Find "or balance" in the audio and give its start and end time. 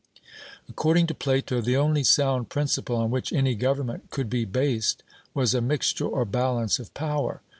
6.07-6.79